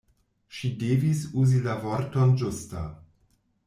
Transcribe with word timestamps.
Ŝi 0.59 0.71
devis 0.85 1.23
uzi 1.43 1.63
la 1.69 1.79
vorton 1.87 2.37
ĝusta. 2.45 2.87